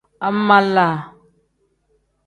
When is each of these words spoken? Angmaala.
Angmaala. 0.25 0.87